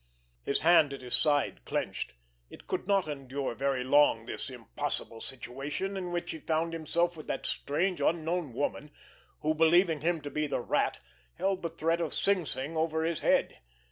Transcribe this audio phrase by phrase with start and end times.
[0.41, 2.13] His hand at his side clenched.
[2.49, 7.45] It could not endure very long—this impossible situation in which he found himself with that
[7.45, 8.89] strange, unknown woman,
[9.41, 11.01] who, believing him to be the Rat,
[11.35, 13.59] held the threat of Sing Sing over his head.